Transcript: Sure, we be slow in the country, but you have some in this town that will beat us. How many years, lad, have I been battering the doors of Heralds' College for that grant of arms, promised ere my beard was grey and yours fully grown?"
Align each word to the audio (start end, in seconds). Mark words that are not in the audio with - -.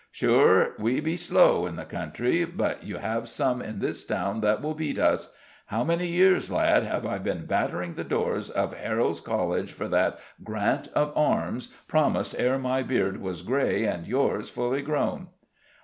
Sure, 0.11 0.73
we 0.79 0.99
be 0.99 1.15
slow 1.15 1.67
in 1.67 1.75
the 1.75 1.85
country, 1.85 2.43
but 2.43 2.83
you 2.83 2.97
have 2.97 3.29
some 3.29 3.61
in 3.61 3.77
this 3.77 4.03
town 4.03 4.41
that 4.41 4.59
will 4.59 4.73
beat 4.73 4.97
us. 4.97 5.31
How 5.67 5.83
many 5.83 6.07
years, 6.07 6.49
lad, 6.49 6.81
have 6.85 7.05
I 7.05 7.19
been 7.19 7.45
battering 7.45 7.93
the 7.93 8.03
doors 8.03 8.49
of 8.49 8.73
Heralds' 8.73 9.19
College 9.21 9.71
for 9.73 9.87
that 9.89 10.17
grant 10.43 10.87
of 10.95 11.15
arms, 11.15 11.67
promised 11.87 12.33
ere 12.39 12.57
my 12.57 12.81
beard 12.81 13.17
was 13.21 13.43
grey 13.43 13.83
and 13.83 14.07
yours 14.07 14.49
fully 14.49 14.81
grown?" 14.81 15.27